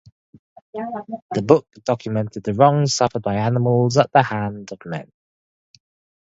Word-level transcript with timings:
The 1.35 1.43
book 1.43 1.67
documented 1.85 2.43
the 2.43 2.55
wrongs 2.55 2.95
suffered 2.95 3.21
by 3.21 3.35
animals 3.35 3.97
at 3.97 4.11
the 4.11 4.23
hand 4.23 4.71
of 4.71 4.79
man. 4.83 5.11